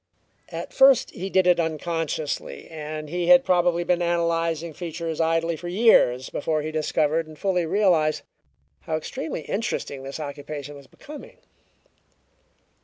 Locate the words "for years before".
5.55-6.63